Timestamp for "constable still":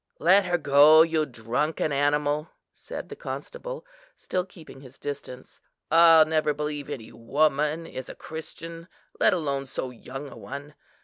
3.15-4.43